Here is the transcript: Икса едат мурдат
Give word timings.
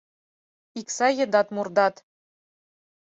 Икса 0.79 1.07
едат 1.23 1.47
мурдат 1.55 1.95